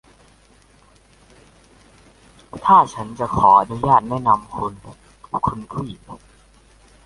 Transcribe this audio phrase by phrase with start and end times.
[2.63, 4.73] ถ้าฉันจะขออนุญาตแนะนำคุณ
[5.47, 6.03] คุณผู้หญิง